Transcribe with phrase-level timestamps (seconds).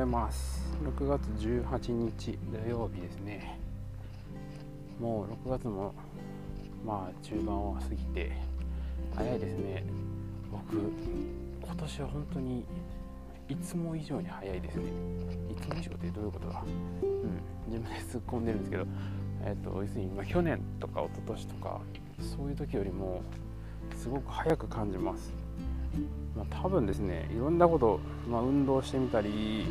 [0.00, 0.66] ございます。
[0.82, 3.60] 6月18日土曜日ですね。
[4.98, 5.94] もう6月も
[6.86, 8.32] まあ中盤を過ぎて
[9.14, 9.84] 早いですね。
[10.50, 10.76] 僕
[11.62, 12.64] 今年は本当に
[13.50, 14.84] いつも以上に早いですね。
[15.50, 16.64] いつも以上ってどういうことだ？
[17.02, 18.86] うん自分で突っ込んでるんですけど
[19.44, 21.80] えっ、ー、と要するに、ま、去年とか一昨年とか
[22.38, 23.20] そういう時よりも
[23.94, 25.30] すごく早く感じます。
[26.36, 29.66] まあ、多分ですねいろんなこと、まあ、運動してみたり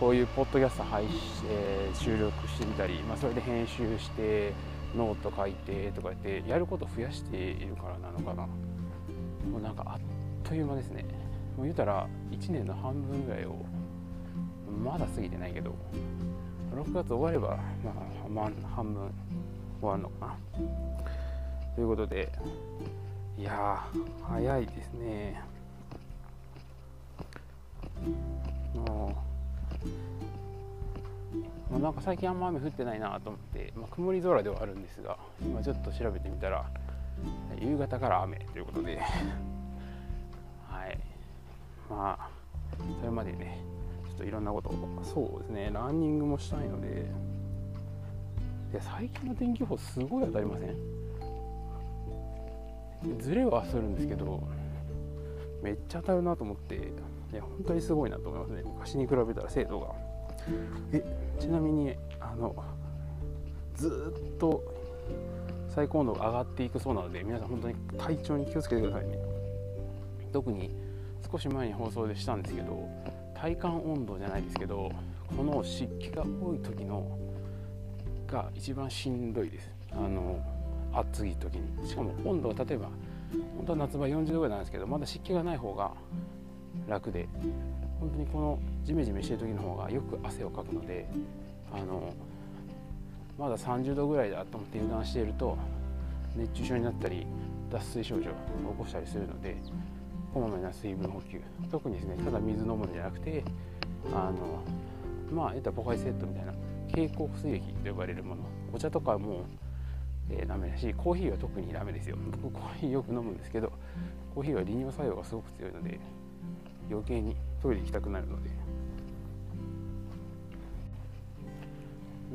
[0.00, 1.12] こういうポッドキャスト配信、
[1.48, 4.52] えー、収録してみたり、まあ、それで編集して
[4.94, 8.46] ノート書いてとか言ってやること増やしているからなのかな。
[9.50, 10.00] もうなんかあっ
[10.42, 11.04] という間ですね。
[11.56, 13.56] もう言うたら1年の半分ぐらいを
[14.84, 15.74] まだ過ぎてないけど
[16.74, 17.58] 6月終われば、
[18.30, 19.10] まあ、半分
[19.80, 20.36] 終わるのかな。
[21.74, 22.30] ということで
[23.38, 23.84] いや
[24.22, 25.42] 早いですね。
[28.74, 29.14] も
[31.70, 36.64] う、まあ、なんか最近あんま雨降ってないなと思って、まあ、曇り空ではあるんですが今ちょっと調べてみたら
[37.60, 39.00] 夕方から雨ということで
[40.68, 40.98] はい。
[41.90, 42.28] まあ
[43.00, 43.58] それまでね
[44.08, 47.06] ちょっといろんなことそうですねランニングもしたいので
[48.72, 51.05] で最近の天気予報すごい当たりません？
[53.18, 54.42] ずれはするんですけど
[55.62, 56.78] めっちゃ当たるなと思ってい
[57.34, 58.62] や本当にすごいなと思いますね。
[58.64, 59.94] 昔に比べたら精度が。
[60.92, 61.04] え
[61.40, 62.54] ちなみにあの
[63.74, 64.62] ずっと
[65.68, 69.18] 最高温度が上がっていくそうなので皆さん本当に体調に気をつけてくださいね。
[70.32, 70.70] 特に
[71.30, 72.88] 少し前に放送でしたんですけど
[73.34, 74.90] 体感温度じゃないですけど
[75.36, 77.18] この湿気が多い時の
[78.26, 79.70] が一番しんどいです。
[79.92, 80.40] あの
[80.92, 81.88] 暑い時に。
[81.88, 82.88] しかも温度は例えば
[83.56, 85.92] 本当は夏場40度ぐらいなんですけどまだ湿気がない方が
[86.88, 87.28] 楽で
[88.00, 91.08] 本当にこのジメジメしてる時の方がよく汗をかくので
[91.72, 92.12] あの
[93.38, 95.56] まだ30度ぐらいだと思って油断していると
[96.36, 97.26] 熱中症になったり
[97.70, 98.34] 脱水症状を
[98.72, 99.56] 起こしたりするので
[100.32, 101.40] こまめな水分補給。
[101.70, 103.42] 特にですねただ水飲むんじゃなくて
[104.12, 104.62] あの
[105.32, 106.52] まあ得たポカイセットみたいな
[106.94, 108.42] 経口補水液と呼ばれるもの。
[108.72, 109.44] お茶とかも
[110.30, 112.16] えー、ダメだしコーヒーは特にダメですよ。
[112.42, 113.72] 僕コーヒーよく飲むんですけど
[114.34, 115.98] コーヒーは利尿作用がすごく強いので
[116.90, 118.50] 余計にトイレ行きたくなるので。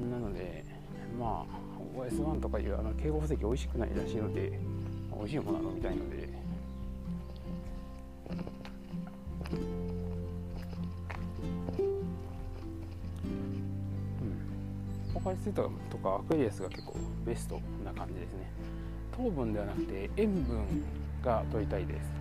[0.09, 0.63] なので
[1.19, 4.59] まあ OS1 とかいうあの警報石美味しくないらしいので
[5.15, 6.40] 美味しいものは飲みたいので。
[15.23, 16.95] カリスとかアクエリアスが結構
[17.25, 18.51] ベストな感じですね。
[19.15, 20.83] 糖分ではなくて塩分
[21.23, 22.11] が取りたいです。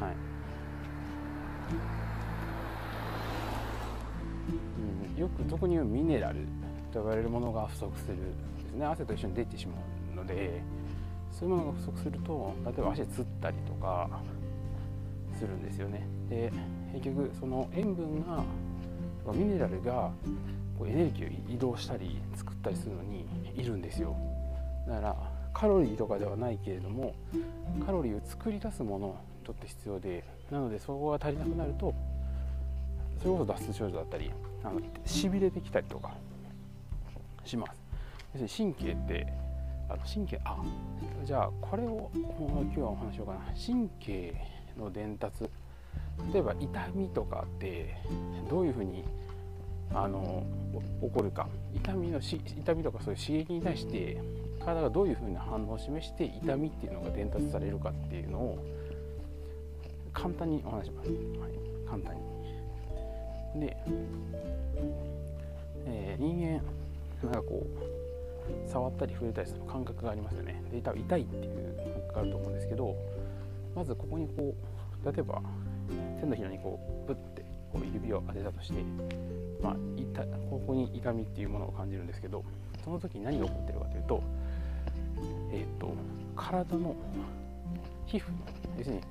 [0.00, 0.14] はい。
[5.14, 6.46] うん、よく特にミネラル
[6.92, 8.84] と呼ばれるものが不足するですね。
[8.86, 9.74] 汗と一緒に出てしま
[10.14, 10.60] うので
[11.30, 14.08] そういうものが不足すると例えば足つったりとか
[15.38, 16.06] するんですよね。
[16.28, 16.52] で
[16.92, 18.42] 結局その塩分が
[19.32, 20.10] ミネラルが
[20.80, 24.16] こうエネルギーを移動したり作ったりするのにいるんですよ。
[24.88, 25.16] だから
[25.52, 27.14] カロリーとかではないけれども
[27.84, 29.14] カロリーを作り出すものに
[29.44, 31.92] とって必要でなのでそこが足りなくなると
[33.18, 34.30] それこそ脱水症状だったり
[34.64, 36.14] あのしびれてきたりとか
[37.44, 37.72] します。
[38.32, 39.32] 要するに神経って
[39.90, 40.56] あの神経あ
[41.24, 43.40] じゃあこれを今日はお話しようかな。
[43.54, 44.34] 神経
[44.78, 45.44] の伝達。
[46.32, 47.96] 例えば痛みとかって
[48.48, 49.04] どういうふうに
[49.92, 50.44] あの
[51.00, 51.48] 起こるか。
[51.74, 54.20] 痛みのし痛みとかそういう刺激に対して
[54.60, 58.58] 体がどういうふうな反応を示して痛みっていうのが伝達されるかっていうのを
[60.12, 61.18] 簡単にお話します、はい、
[61.86, 62.14] 簡単
[63.54, 63.60] に。
[63.60, 63.76] で、
[65.86, 66.62] えー、人間
[67.22, 70.62] なんかこう触ったり触れたりする感覚がありますよね。
[70.70, 72.94] で多分痛いっていう感覚があると思うんですけど
[73.74, 74.54] まずここにこ
[75.04, 75.42] う例えば
[76.20, 78.84] 手のひらにこうブッてこう指を当てたとして
[79.62, 82.44] まあ、痛ここに痛みっていうものを感じるんですけど
[82.84, 84.22] その時何が起こってるかというと,、
[85.52, 85.92] えーと、
[86.34, 86.96] 体の
[88.06, 88.38] 皮膚の
[88.78, 89.02] 要するに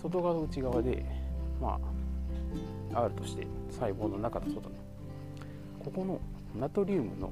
[0.00, 1.04] 外側と内側で、
[1.60, 1.78] ま
[2.94, 4.76] あ、あるとして細胞の中と外の
[5.84, 6.20] ここの
[6.58, 7.30] ナトリウムの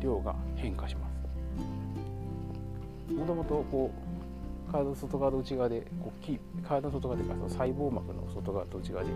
[0.00, 1.16] 量が変化します。
[3.12, 3.90] もともとこ
[4.68, 9.10] う体の外側と内側でこう体の外側というか細胞膜の外側と内側で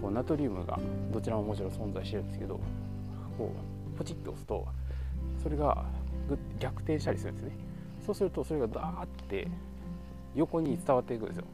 [0.00, 0.78] こうナトリウムが
[1.12, 2.60] どちらももちろん存在してるんですけど
[3.36, 3.52] こ
[3.94, 4.66] うポチッと押すと
[5.42, 5.84] それが
[6.58, 7.52] 逆転したりするんですね。
[8.04, 9.48] そうするとそれがダーって
[10.34, 11.44] 横に伝わっていくんですよ。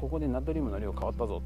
[0.00, 1.42] ここでナトリウムの量変わったぞと。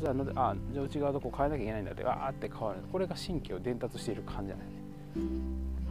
[0.00, 2.80] じゃああじゃあ内側とこう変えなきゃいけないんだってあーって変わる。
[2.90, 4.74] これが神経を伝達している感じなんですね。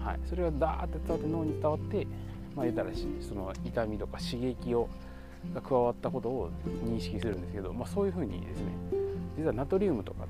[0.03, 0.19] はい。
[0.25, 2.07] それがダーって伝わって脳に伝わって
[2.55, 2.89] まあ言ったら
[3.21, 4.89] その痛みとか刺激を
[5.53, 6.51] が加わったことを
[6.85, 8.65] 認識するんですけど、まあ、そういうふうにですね
[9.39, 10.25] 実はナトリウムとか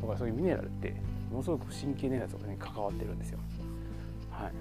[0.00, 0.94] とかそういうミネラルって
[1.30, 3.38] ものすごく神経伝達とかに関わってるんですよ。
[4.30, 4.52] はい、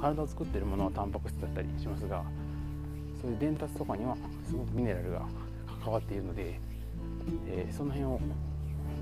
[0.00, 2.24] 体を作ってるものはタンパク質だったりしますが
[3.20, 4.16] そういう伝達とかには
[4.48, 5.22] すごくミネラルが
[5.82, 6.58] 関わっているので、
[7.46, 8.20] えー、その辺を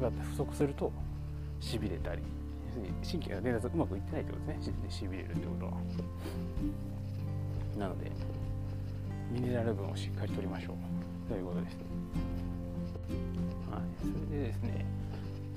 [0.01, 0.93] が不足すると
[1.61, 2.23] しびれたり
[3.03, 5.73] 神経が伝達うまくいってないってことですねしびれるってことは。
[7.79, 8.11] なので
[9.31, 11.79] ミネラル分をしっかりとりましょうということです。
[13.71, 14.85] はい、それでですね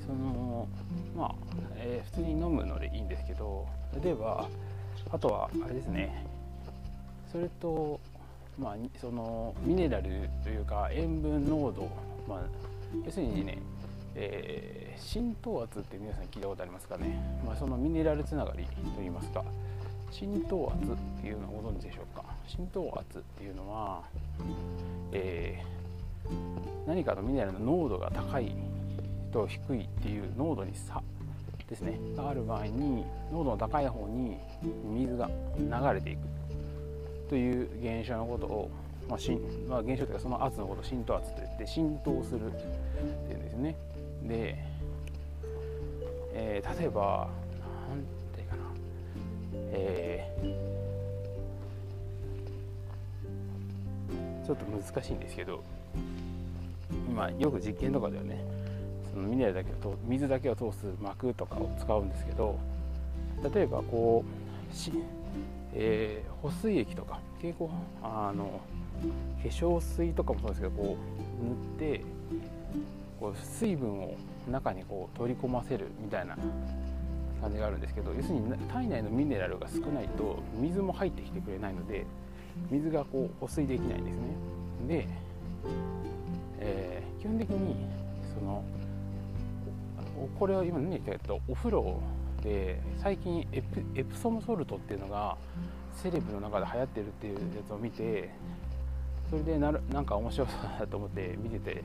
[0.06, 0.68] その
[1.16, 1.36] まあ、
[1.76, 3.68] えー、普通に飲むのでいいんですけど
[4.04, 4.48] 例えば
[5.12, 6.26] あとはあれですね。
[7.32, 8.00] それと
[8.58, 11.90] まあそのミネラルというか塩分濃度、
[12.28, 12.40] まあ、
[13.06, 13.58] 要するにね、
[14.16, 18.66] えー、浸透圧って皆さん聞いたことありますかね、まあ、そのミネラルつながり
[18.96, 19.44] といいますか。
[20.12, 22.24] 浸透圧っていうのをご存知でしょうか。
[22.48, 24.04] 浸透圧っていうのは、
[25.12, 25.45] えー、
[26.88, 28.56] 何かのミネラルの濃度が高い
[29.32, 31.02] と低いっていう濃度に差
[31.68, 32.00] ですね。
[32.16, 34.38] がある場合に濃度の高い方に
[34.86, 36.20] 水が流れていく。
[37.30, 38.70] という現象のことを、
[39.10, 39.32] まあし
[39.68, 43.76] まあ、現象というかその圧のことを浸透圧といって浸透するっていうんですね。
[44.24, 44.56] で、
[46.34, 47.28] えー、例えば
[47.90, 48.04] 何
[48.36, 48.62] ていうかな。
[49.72, 55.64] えー、ちょっと難しいんですけど
[57.16, 58.44] 今よく実験とかではね。
[59.16, 62.60] そのミネラルだけを水だけを通す膜とかを使うんですけど
[63.54, 64.26] 例えばこ
[64.70, 64.92] うし、
[65.74, 67.70] えー、保水液とか蛍光
[68.04, 68.60] あの
[69.42, 70.98] 化粧水とかもそうですけどこ
[71.42, 72.02] う塗って
[73.22, 74.16] こう水分を
[74.52, 76.36] 中にこう取り込ませるみたいな
[77.42, 82.06] 感じがあるんですけど要するに体内のミネラルが少ないと水も入ってきてくれないので
[82.70, 84.22] 水がこう保水できないんですね。
[84.88, 85.08] で、
[86.60, 87.76] えー、基本的に
[88.34, 88.64] その
[90.40, 92.02] これは今何言ったかとお風呂
[92.42, 95.38] で最近エプエプソムソルトっていうのが
[95.96, 98.30] セレブの中で流行ってるっていうやつを見て
[99.30, 101.84] それでなるなんか面白そうだなと思って見てて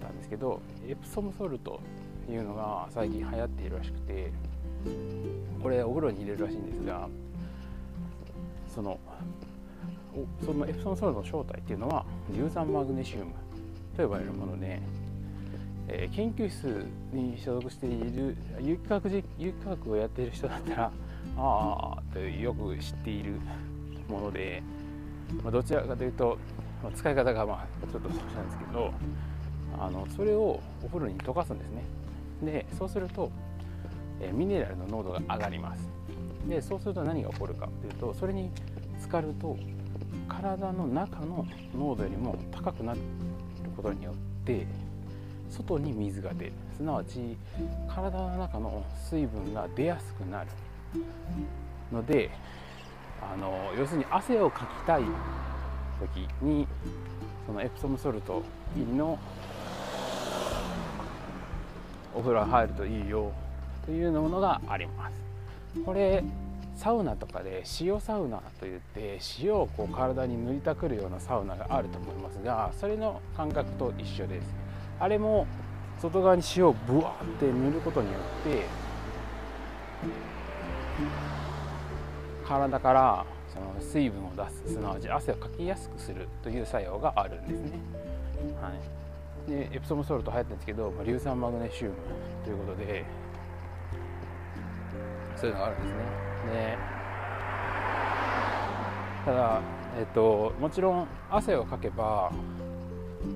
[0.00, 1.80] たんですけどエプソムソルト
[2.24, 4.32] っていうのが最近流行っているらしくて
[5.62, 7.08] これお風呂に入れるらしいんですが
[8.74, 8.98] その
[10.44, 13.32] そのエプソムソルの正体っていうのは硫酸マグネシウム
[13.96, 14.80] と呼ばれるもので
[15.92, 20.92] えー、研究室に所属している有機化学有機化学をやっている人だったら
[21.36, 23.32] ああとよく知っている
[24.08, 24.62] もので、
[25.42, 26.38] まあ、どちらかというと、
[26.82, 28.92] まあ、使い方がまあちょっとそうしたんですけど
[29.80, 31.84] あのそれをお風呂に溶かすんですね。
[32.42, 33.30] でそうすると、
[34.20, 35.88] えー、ミネラルの濃度が上がります。
[36.48, 38.50] でそうすると何が起こるかというとそれに
[38.98, 39.56] 浸かると
[40.28, 41.46] 体の中の
[41.76, 43.00] 濃度よりも高くなる
[43.76, 44.14] ことによっ
[44.44, 44.66] て
[45.48, 46.52] 外に水が出る。
[46.76, 47.36] すなわち
[47.88, 50.48] 体の中の水分が出やすくなる
[51.92, 52.30] ので
[53.20, 55.02] あの要するに汗をかきたい
[56.00, 56.66] 時に
[57.46, 58.42] そのエプソムソルト
[58.74, 59.18] 入りの
[62.14, 63.30] お風呂入るといいよ
[63.84, 65.12] というものがあります。
[65.84, 66.24] これ
[66.80, 74.46] サウナとかで塩サウナといって塩をこう体に塗りたくるようなサウナがあると思いますがそれの感覚と一緒です
[74.98, 75.46] あれも
[76.00, 78.64] 外側に塩をブワーって塗ることによって
[82.48, 87.78] 体からその水分を出すすなわち汗をかきやすくするという作用があるんですね。
[88.62, 88.72] は
[89.48, 91.94] い、でエプソムソルト流行ってるんですけど、まあ、硫酸マグネシウム
[92.42, 93.04] ということで
[95.36, 96.29] そういうのがあるんですね。
[96.46, 96.78] で
[99.24, 99.60] ただ、
[99.98, 102.32] えっと、もちろん汗をかけば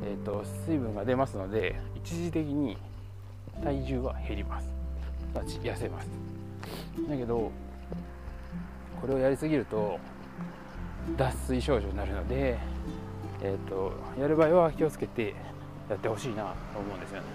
[0.02, 2.76] えーと、水分が出ますので一時的に
[3.62, 4.68] 体重は減ります。
[5.34, 6.08] 痩せます。
[7.08, 7.50] だけど
[9.00, 9.98] これをやりすぎると
[11.16, 12.58] 脱水症状になるので、
[13.42, 15.34] えーと、やる場合は気をつけて
[15.90, 17.26] やってほしいなと思うんですよね、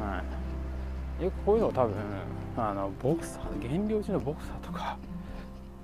[0.00, 0.24] はい、
[1.20, 1.94] よくこういうのを多分
[2.56, 4.96] あのボクサー減量中のボクサーとか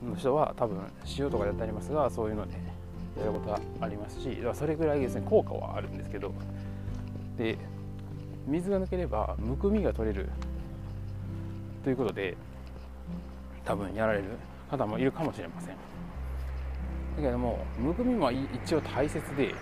[0.07, 0.79] の人は多分
[1.19, 2.55] 塩とかやってありますがそういうので
[3.19, 6.33] やることがありますしそれぐらいですね効果はあるんですけど。
[7.37, 7.57] で
[8.47, 10.29] 水が抜ければむくみが取れる
[11.85, 12.37] ということで
[13.65, 14.25] 多分やられる
[14.71, 15.77] 方もいるかもしれません。
[17.17, 19.55] だけどもむくみも一応大切で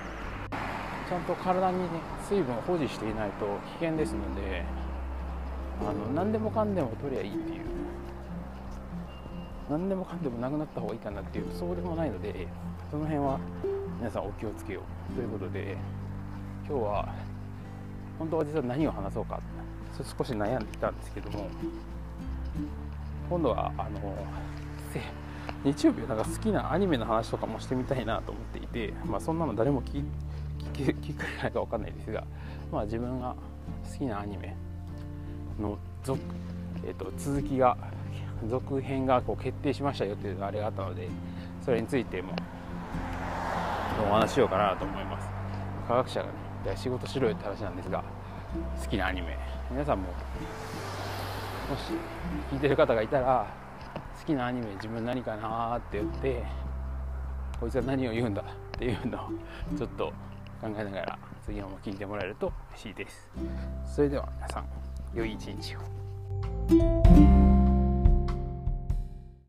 [1.08, 1.88] ちゃんと体にね
[2.26, 3.46] 水分を保持していないと
[3.80, 4.64] 危険ですので
[5.88, 7.60] あの何でもかんでも取りゃいいっていう。
[9.70, 12.48] 何でもかんでもなくなった方がいいかなっていうそうでもないので
[12.90, 13.38] その辺は
[13.98, 14.82] 皆さんお気をつけよ
[15.12, 15.76] うということで
[16.68, 17.14] 今日は
[18.18, 19.40] 本当は実は何を話そうか
[20.18, 21.48] 少し悩んでいたんですけども
[23.28, 24.00] 今度はあの
[25.62, 30.02] 日曜日はなんか好きなアニメの話とかもしてみたいなと思っていて、まあ、そんなの誰も聞
[30.72, 32.24] 聞聞かないか分かんないですが、
[32.72, 33.36] まあ、自分が
[33.92, 34.56] 好きなアニメ
[35.60, 36.20] の続,、
[36.84, 37.76] えーと、続きが
[38.48, 41.08] 続編がこう決定しましたよっていうあれがあったので
[41.64, 42.34] それについても
[44.08, 45.28] お話ししようかなと思います
[45.86, 46.32] 科学者がね
[46.76, 48.02] 仕事しろよって話なんですが
[48.82, 49.38] 好きなアニメ
[49.70, 50.12] 皆さんもも
[51.76, 51.92] し
[52.50, 53.46] 聞いてる方がいたら
[54.18, 56.42] 好きなアニメ自分何かなって言って
[57.60, 58.44] こいつは何を言うんだっ
[58.78, 59.30] ていうのを
[59.76, 60.06] ちょっと
[60.60, 63.28] 考えながら次のも聞いてもらえると嬉しいです
[63.86, 64.64] それでは皆さん
[65.14, 67.09] 良い一日を